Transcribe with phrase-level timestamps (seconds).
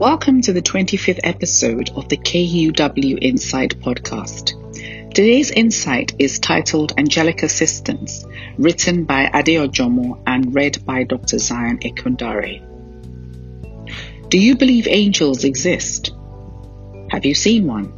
[0.00, 4.54] Welcome to the 25th episode of the KUW Insight podcast.
[5.12, 8.24] Today's insight is titled Angelic Assistance,
[8.56, 11.38] written by Adeojomo and read by Dr.
[11.38, 12.62] Zion Ekundare.
[14.30, 16.12] Do you believe angels exist?
[17.10, 17.92] Have you seen one?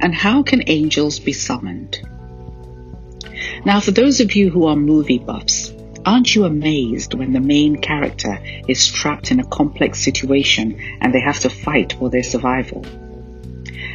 [0.00, 2.00] And how can angels be summoned?
[3.66, 5.70] Now, for those of you who are movie buffs,
[6.04, 11.20] Aren't you amazed when the main character is trapped in a complex situation and they
[11.20, 12.84] have to fight for their survival?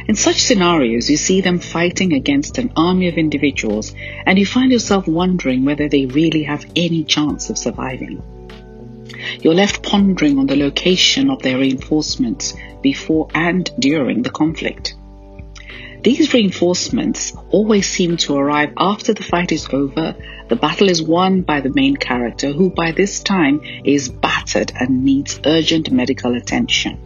[0.08, 3.92] In such scenarios, you see them fighting against an army of individuals
[4.24, 8.22] and you find yourself wondering whether they really have any chance of surviving.
[9.42, 14.95] You're left pondering on the location of their reinforcements before and during the conflict.
[16.06, 20.14] These reinforcements always seem to arrive after the fight is over,
[20.46, 25.02] the battle is won by the main character who by this time is battered and
[25.02, 26.96] needs urgent medical attention.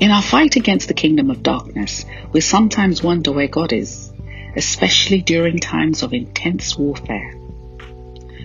[0.00, 4.10] In our fight against the kingdom of darkness, we sometimes wonder where God is,
[4.56, 7.34] especially during times of intense warfare.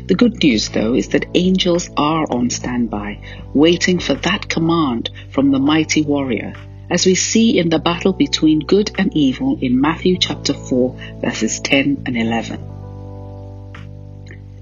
[0.07, 3.21] The good news, though, is that angels are on standby,
[3.53, 6.55] waiting for that command from the mighty warrior
[6.91, 11.61] as we see in the battle between good and evil in Matthew chapter 4, verses
[11.61, 12.59] 10 and 11.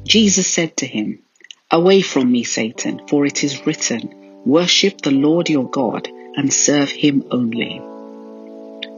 [0.04, 1.20] Jesus said to him,
[1.72, 6.92] Away from me, Satan, for it is written, Worship the Lord your God and serve
[6.92, 7.82] him only.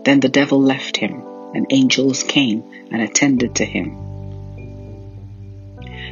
[0.03, 1.23] Then the devil left him,
[1.55, 4.10] and angels came and attended to him.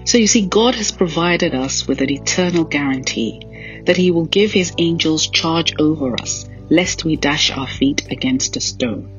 [0.06, 4.52] So you see, God has provided us with an eternal guarantee that he will give
[4.52, 9.16] his angels charge over us lest we dash our feet against a stone.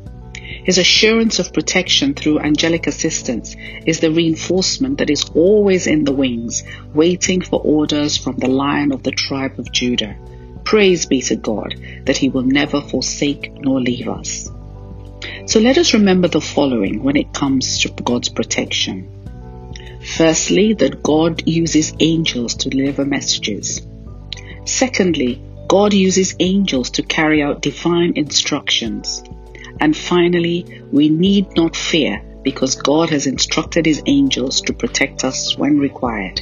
[0.64, 3.56] His assurance of protection through angelic assistance
[3.87, 8.93] is the reinforcement that is always in the wings, waiting for orders from the lion
[8.93, 10.16] of the tribe of Judah.
[10.65, 11.75] Praise be to God
[12.05, 14.50] that he will never forsake nor leave us.
[15.47, 19.19] So let us remember the following when it comes to God's protection.
[20.05, 23.81] Firstly, that God uses angels to deliver messages.
[24.65, 29.22] Secondly, God uses angels to carry out divine instructions.
[29.81, 35.56] And finally, we need not fear because God has instructed his angels to protect us
[35.56, 36.41] when required.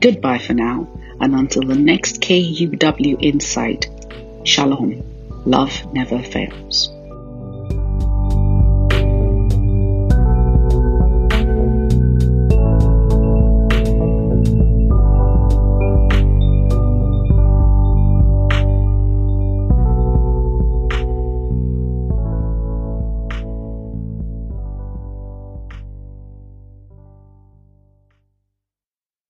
[0.00, 0.86] Goodbye for now,
[1.20, 3.88] and until the next KUW Insight,
[4.44, 5.02] Shalom.
[5.46, 6.90] Love never fails.